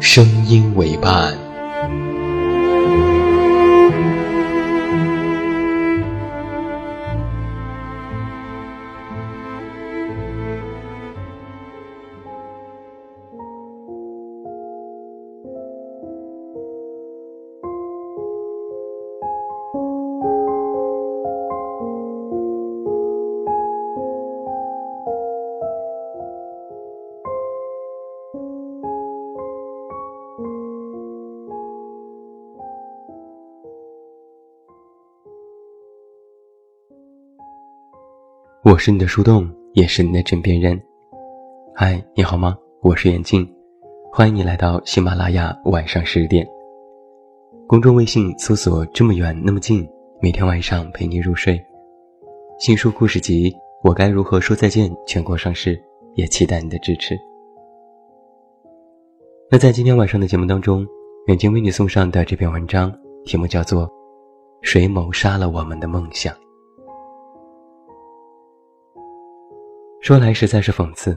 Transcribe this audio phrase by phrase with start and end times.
[0.00, 1.49] 声音为伴。
[38.70, 40.80] 我是你的树洞，也是你的枕边人。
[41.74, 42.56] 嗨，你好吗？
[42.82, 43.44] 我是远近，
[44.12, 46.46] 欢迎你来到喜马拉雅晚上十点。
[47.66, 49.84] 公众微信搜索“这么远那么近”，
[50.22, 51.60] 每天晚上陪你入睡。
[52.60, 53.50] 新书故事集
[53.82, 55.76] 《我该如何说再见》全国上市，
[56.14, 57.18] 也期待你的支持。
[59.50, 60.86] 那在今天晚上的节目当中，
[61.26, 63.88] 远近为你送上的这篇文章题目叫做
[64.62, 66.32] 《谁谋杀了我们的梦想》。
[70.00, 71.14] 说来实在是讽刺，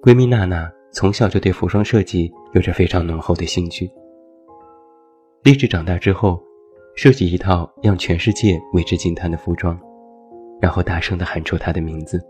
[0.00, 3.90] 闺蜜娜娜从小就对服装设计有着非常浓厚的兴趣，
[5.42, 6.40] 立志长大之后，
[6.94, 9.76] 设计一套让全世界为之惊叹的服装，
[10.60, 12.24] 然后大声地喊出她的名字。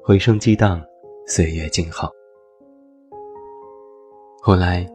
[0.00, 0.80] 回声激荡，
[1.26, 2.08] 岁月静好。
[4.40, 4.86] 后来，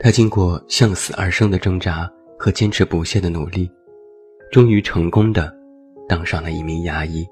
[0.00, 3.70] 她经过向死而生的挣扎和坚持不懈的努力，
[4.50, 5.56] 终于成功的
[6.08, 7.24] 当上了一名牙医。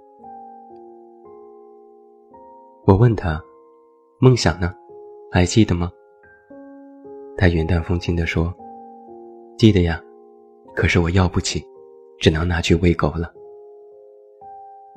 [2.89, 3.39] 我问他
[4.19, 4.73] ：“梦想呢？
[5.31, 5.93] 还记得吗？”
[7.37, 8.51] 他云淡风轻地说
[9.59, 10.03] ：“记得呀，
[10.75, 11.63] 可是我要不起，
[12.19, 13.31] 只能拿去喂狗了。”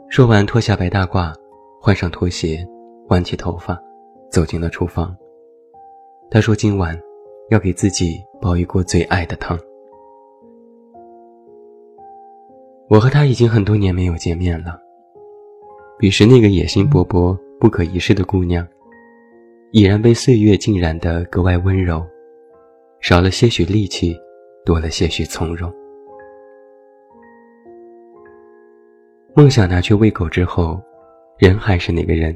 [0.07, 1.33] 说完，脱下白大褂，
[1.81, 2.65] 换上拖鞋，
[3.09, 3.77] 挽起头发，
[4.29, 5.13] 走进了厨房。
[6.29, 6.97] 他说：“今晚
[7.49, 9.59] 要给自己煲一锅最爱的汤。”
[12.87, 14.79] 我和他已经很多年没有见面了。
[15.99, 17.37] 彼时那个野心勃勃。
[17.61, 18.67] 不可一世的姑娘，
[19.69, 22.03] 已然被岁月浸染得格外温柔，
[23.01, 24.17] 少了些许戾气，
[24.65, 25.71] 多了些许从容。
[29.35, 30.81] 梦想拿去喂狗之后，
[31.37, 32.35] 人还是那个人，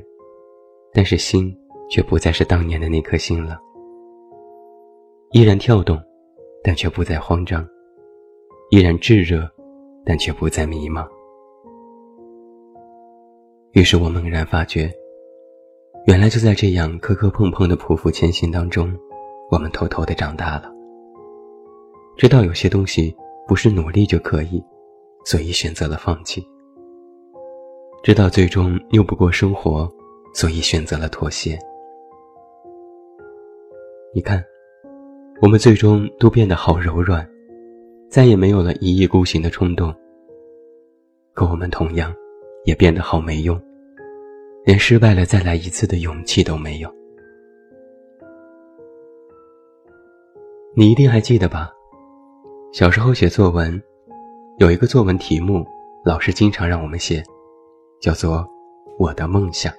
[0.93, 1.51] 但是心
[1.89, 3.59] 却不再是当年的那颗心了。
[5.31, 5.99] 依然跳动，
[6.63, 7.65] 但却不再慌张；
[8.69, 9.49] 依然炙热，
[10.05, 11.03] 但却不再迷茫。
[13.71, 14.87] 于是我猛然发觉。
[16.05, 18.95] 原来就在这样磕磕碰碰的匍匐前行当中，
[19.49, 20.71] 我们偷偷的长大了。
[22.15, 23.15] 知道有些东西
[23.47, 24.63] 不是努力就可以，
[25.25, 26.45] 所以选择了放弃。
[28.03, 29.91] 知道最终拗不过生活，
[30.31, 31.57] 所以选择了妥协。
[34.13, 34.43] 你看，
[35.41, 37.27] 我们最终都变得好柔软，
[38.11, 39.91] 再也没有了一意孤行的冲动。
[41.33, 42.13] 可我们同样，
[42.63, 43.59] 也变得好没用。
[44.65, 46.91] 连失败了再来一次的勇气都没有。
[50.75, 51.71] 你一定还记得吧？
[52.73, 53.79] 小时候写作文，
[54.57, 55.63] 有一个作文题目，
[56.03, 57.23] 老师经常让我们写，
[58.01, 58.37] 叫做
[58.97, 59.71] 《我的梦想》。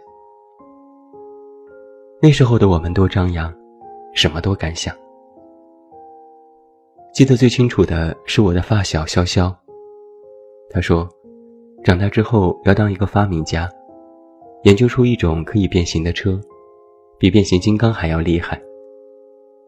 [2.23, 3.53] 那时候的我们多张扬，
[4.15, 4.95] 什么都敢想。
[7.13, 9.53] 记得最清楚的是我的发小潇潇，
[10.71, 11.09] 他说，
[11.83, 13.69] 长大之后要当一个发明家。
[14.67, 16.41] 研究出一种可以变形的车，
[17.21, 18.61] 比变形金刚还要厉害，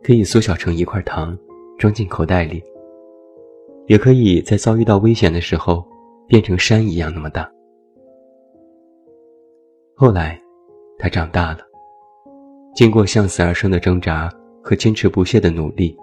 [0.02, 1.38] 可以缩小成一块糖，
[1.78, 2.60] 装进口袋里，
[3.86, 5.86] 也可以在遭遇到危险的时候
[6.26, 7.48] 变成山一样那么大。
[9.94, 10.36] 后来，
[10.98, 11.58] 他长大了，
[12.74, 14.28] 经过向死而生的挣扎
[14.60, 15.96] 和坚持不懈的努力，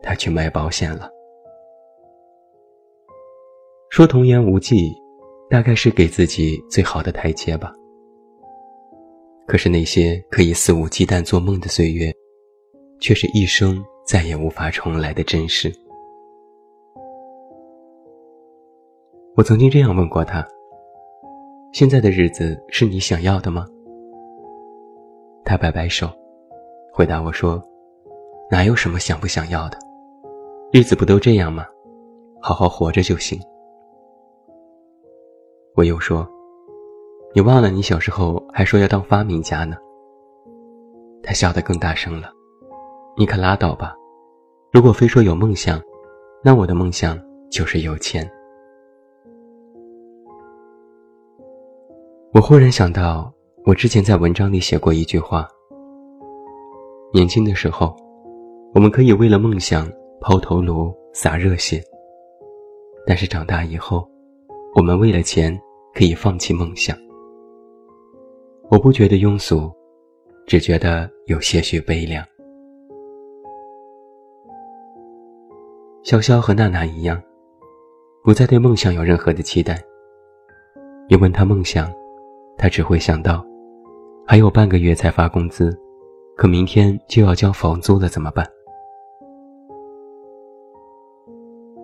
[0.00, 1.10] 他去卖保险了。
[3.88, 4.94] 说童言无忌，
[5.50, 7.72] 大概是给自己最好的台阶吧。
[9.50, 12.14] 可是那些可以肆无忌惮做梦的岁月，
[13.00, 15.72] 却是一生再也无法重来的真实。
[19.34, 20.46] 我曾经这样问过他
[21.74, 23.66] ：“现在的日子是你想要的吗？”
[25.44, 26.08] 他摆摆手，
[26.92, 27.60] 回答我说
[28.52, 29.76] ：“哪有什么想不想要的，
[30.72, 31.66] 日子不都这样吗？
[32.40, 33.36] 好好活着就行。”
[35.74, 36.24] 我又说
[37.32, 39.76] ：“你忘了你小时候还说要当发明家呢。”
[41.22, 42.32] 他笑得更大声了。
[43.16, 43.94] 你可拉倒吧！
[44.72, 45.80] 如果非说有梦想，
[46.42, 47.18] 那我的梦想
[47.50, 48.28] 就是有钱。
[52.32, 53.32] 我忽然想到，
[53.64, 55.46] 我之前在文章里写过一句话：
[57.12, 57.94] 年轻的时候，
[58.74, 59.90] 我们可以为了梦想
[60.20, 61.80] 抛头颅、洒热血；
[63.06, 64.08] 但是长大以后，
[64.74, 65.56] 我们为了钱。
[65.92, 66.96] 可以放弃梦想，
[68.70, 69.68] 我不觉得庸俗，
[70.46, 72.24] 只觉得有些许悲凉。
[76.04, 77.20] 潇潇和娜娜一样，
[78.22, 79.82] 不再对梦想有任何的期待。
[81.08, 81.92] 你问他梦想，
[82.56, 83.44] 他只会想到，
[84.24, 85.76] 还有半个月才发工资，
[86.36, 88.46] 可明天就要交房租了，怎么办？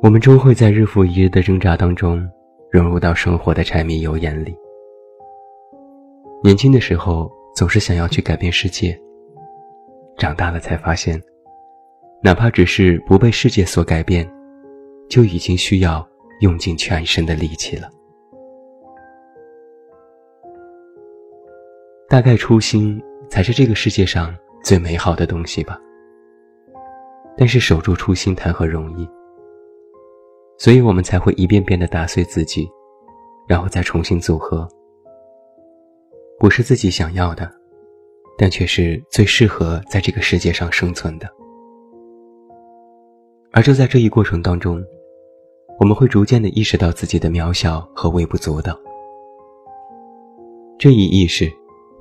[0.04, 2.24] 我们终会在日复一日的挣扎当中。
[2.70, 4.54] 融入到生活的柴米油盐里。
[6.46, 8.96] 年轻的时候总是想要去改变世界，
[10.16, 11.20] 长大了才发现，
[12.22, 14.24] 哪怕只是不被世界所改变，
[15.08, 16.08] 就已经需要
[16.42, 17.90] 用尽全身的力气了。
[22.08, 24.32] 大概初心才是这个世界上
[24.62, 25.76] 最美好的东西吧。
[27.36, 29.04] 但是守住初心谈何容易？
[30.58, 32.70] 所以我们才会一遍遍的打碎自己，
[33.48, 34.68] 然后再重新组合。
[36.38, 37.50] 不是自己想要的，
[38.36, 41.28] 但却是最适合在这个世界上生存的。
[43.52, 44.82] 而就在这一过程当中，
[45.78, 48.78] 我们会逐渐的意识到自己的渺小和微不足道。
[50.78, 51.50] 这一意识，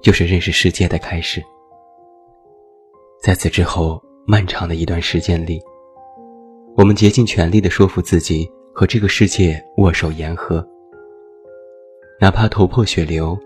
[0.02, 1.42] 就是认识世界的开始。
[3.22, 5.62] 在此之后漫长的一段时间里。
[6.78, 10.62] 我们竭尽全力的说服自己和这个世界握手言和，
[12.20, 13.40] 哪怕头破血流，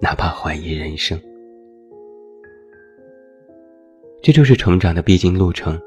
[0.00, 1.20] 哪怕怀疑人生。
[4.22, 5.80] 这就是成长的必经路程。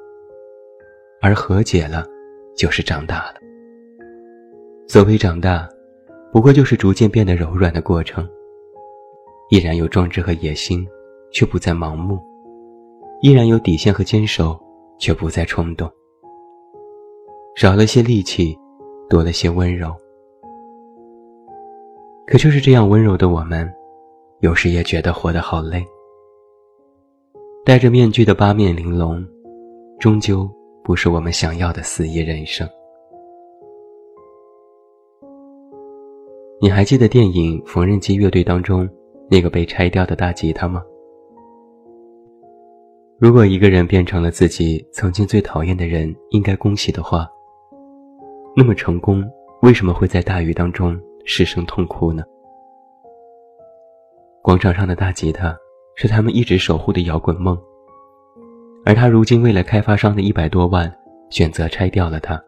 [1.22, 2.06] 而和解了，
[2.56, 3.36] 就是长大了。
[4.88, 5.68] 所谓长大，
[6.32, 8.28] 不过就是逐渐变得柔软的过程。
[9.52, 10.88] 依然有壮志和野心，
[11.32, 12.18] 却不再盲目；
[13.22, 14.58] 依然有底线和坚守，
[14.98, 15.92] 却不再冲动。
[17.56, 18.58] 少了些力气，
[19.10, 19.94] 多了些温柔。
[22.26, 23.70] 可就是这样温柔的我们，
[24.42, 25.86] 有时也觉得活得好累。
[27.66, 29.26] 戴着面具的八面玲珑，
[30.00, 30.50] 终究
[30.84, 32.68] 不是我们想要的肆意人生。
[36.62, 38.88] 你还记得电影《缝纫机乐队》当中
[39.30, 40.82] 那个被拆掉的大吉他吗？
[43.18, 47.28] 如果一个人变成了自己曾经最讨厌的人，应该恭喜的话。
[48.56, 49.22] 那么成功，
[49.62, 52.24] 为什么会在大雨当中失声痛哭呢？
[54.42, 55.56] 广场上的大吉他
[55.96, 57.58] 是他们一直守护的摇滚梦，
[58.86, 60.92] 而他如今为了开发商的一百多万，
[61.30, 62.42] 选择拆掉了它。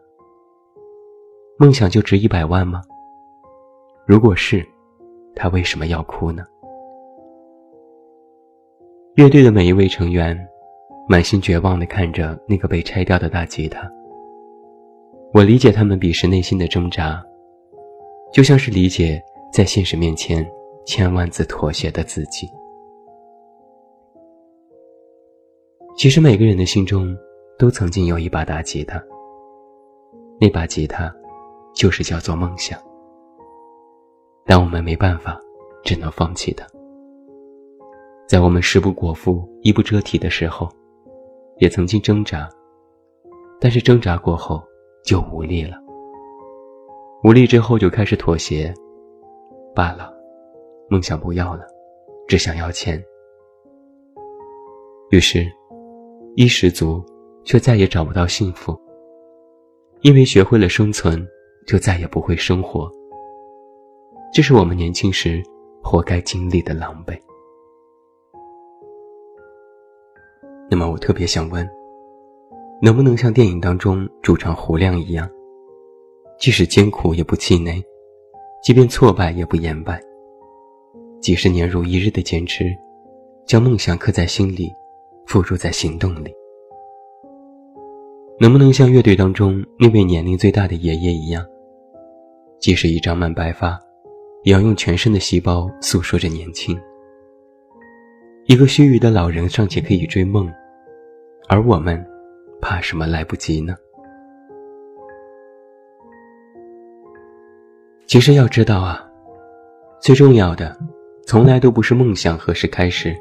[1.58, 2.80] 梦想就值一百万吗？
[4.06, 4.66] 如果是，
[5.34, 6.44] 他为什么要哭呢？
[9.14, 10.36] 乐队的每一位成员，
[11.06, 13.88] 满心绝望地看着那个被拆掉的大吉他。
[15.34, 17.22] 我理解他们彼时内心的挣扎，
[18.32, 19.22] 就像是理解
[19.52, 20.44] 在现实面前
[20.84, 22.48] 千万次妥协的自己。
[25.96, 27.16] 其实每个人的心中
[27.58, 29.02] 都曾经有一把大吉他，
[30.40, 31.14] 那把吉他
[31.74, 32.78] 就是叫做梦想。
[34.44, 35.40] 但我们没办法，
[35.84, 36.66] 只能放弃它。
[38.26, 40.68] 在我们食不果腹、衣不遮体的时候，
[41.58, 42.48] 也曾经挣扎，
[43.60, 44.62] 但是挣扎过后。
[45.04, 45.76] 就无力了，
[47.24, 48.72] 无力之后就开始妥协，
[49.74, 50.11] 罢了，
[50.92, 51.66] 梦想不要了，
[52.28, 53.02] 只想要钱。
[55.08, 55.50] 于是，
[56.36, 57.02] 衣食足，
[57.44, 58.78] 却再也找不到幸福。
[60.02, 61.26] 因为学会了生存，
[61.66, 62.92] 就再也不会生活。
[64.34, 65.42] 这是我们年轻时
[65.82, 67.18] 活该经历的狼狈。
[70.70, 71.66] 那么我特别想问，
[72.82, 75.26] 能不能像电影当中主唱胡亮一样，
[76.38, 77.82] 即使艰苦也不气馁，
[78.62, 79.98] 即便挫败也不言败，
[81.22, 82.76] 几十年如一日的坚持，
[83.46, 84.68] 将梦想刻在心里，
[85.24, 86.34] 付诸在行动里？
[88.40, 91.46] 能不能像乐队当中那位年龄最大的爷爷一样，
[92.58, 93.78] 即使一张满白发，
[94.42, 96.76] 也要用全身的细胞诉说着年轻？
[98.46, 100.52] 一个须臾的老人尚且可以追梦，
[101.48, 102.04] 而我们，
[102.60, 103.76] 怕什么来不及呢？
[108.08, 109.08] 其实要知道啊，
[110.00, 110.76] 最重要的，
[111.26, 113.16] 从来都不是梦想何时开始，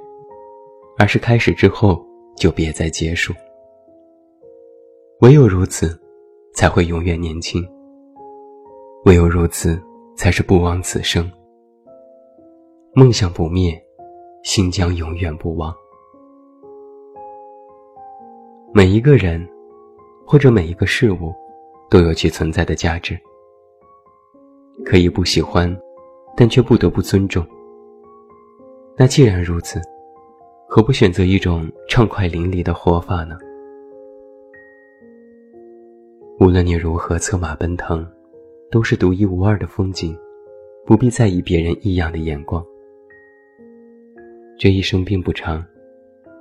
[0.98, 2.03] 而是开始之后
[2.36, 3.34] 就别再结束。
[5.22, 6.00] 唯有如此，
[6.53, 7.63] 才会永远年轻。
[9.05, 9.81] 唯有如此，
[10.15, 11.31] 才是不枉此生。
[12.93, 13.79] 梦想不灭。
[14.43, 15.72] 心将永远不忘。
[18.74, 19.48] 每一个人，
[20.25, 21.31] 或者每一个事物，
[21.91, 23.15] 都有其存在的价值。
[24.84, 25.72] 可以不喜欢，
[26.36, 27.46] 但却不得不尊重。
[28.98, 29.81] 那既然如此，
[30.67, 33.38] 何不选择一种畅快淋漓的活法呢？
[36.39, 38.07] 无论你如何策马奔腾，
[38.69, 40.15] 都是独一无二的风景，
[40.86, 42.63] 不必在意别人异样的眼光。
[44.57, 45.63] 这一生并不长，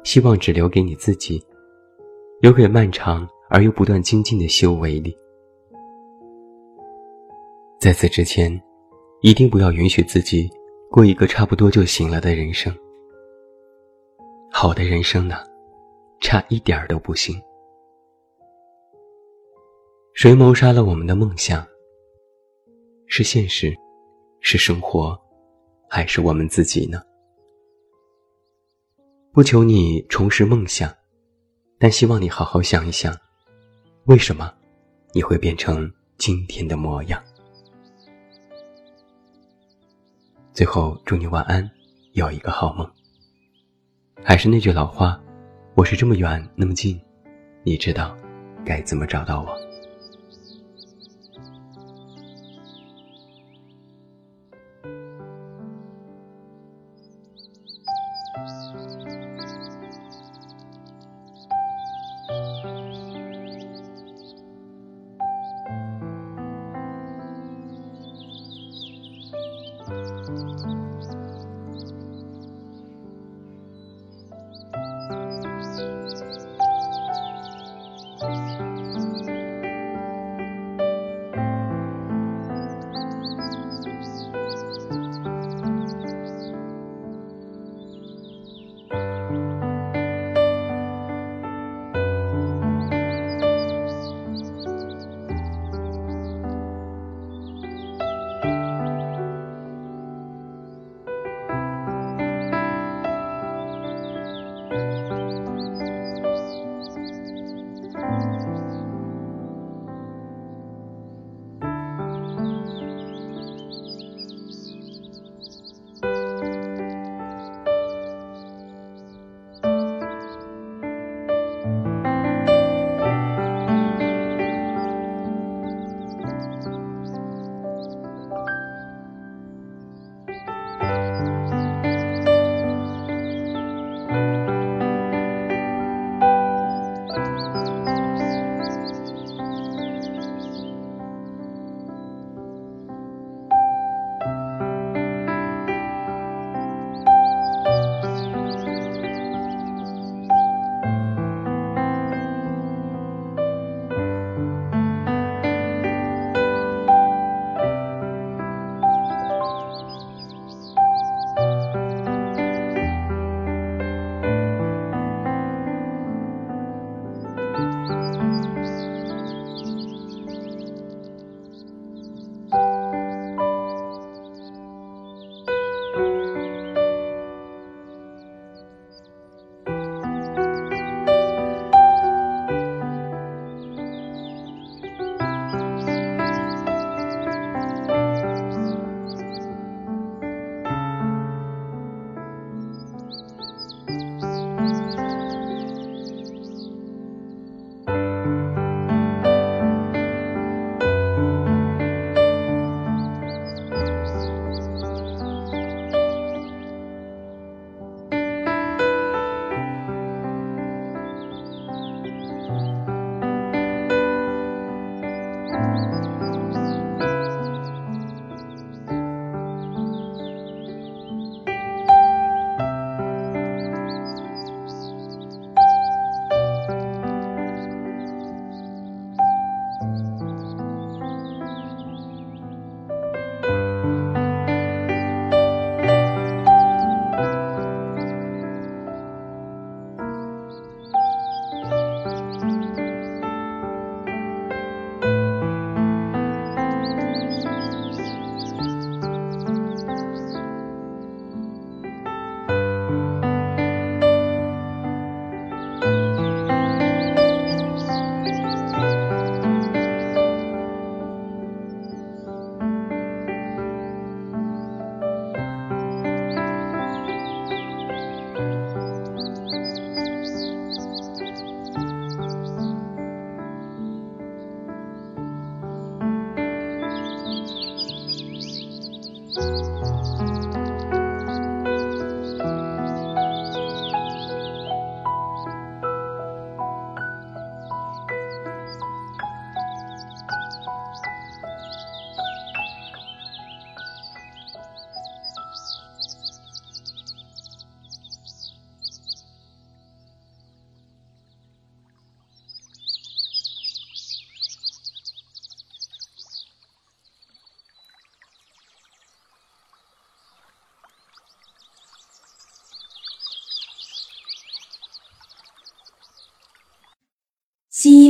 [0.04, 1.42] 希望只留给你自己，
[2.40, 5.16] 留给漫长而又不断精进的修为里。
[7.78, 8.60] 在此之前，
[9.22, 10.50] 一定不要允许自己
[10.92, 12.76] 过一个差不多就行了的人生。
[14.50, 15.36] 好的人生呢，
[16.20, 17.40] 差一点儿都不行。
[20.14, 21.64] 谁谋杀了我们的梦想？
[23.06, 23.72] 是现实，
[24.40, 25.16] 是生活，
[25.88, 27.00] 还是我们自己呢？
[29.32, 30.92] 不求你重拾梦想，
[31.78, 33.16] 但希望你好好想一想，
[34.06, 34.52] 为什么
[35.14, 37.22] 你会变成今天的模样？
[40.60, 41.70] 最后，祝你晚安，
[42.12, 42.86] 有一个好梦。
[44.22, 45.18] 还是那句老话，
[45.74, 47.00] 我是这么远那么近，
[47.64, 48.14] 你知道
[48.62, 49.59] 该怎么找到我？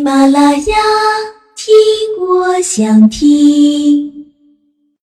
[0.00, 0.76] 喜马拉雅，
[1.54, 1.76] 听
[2.26, 4.19] 我想听。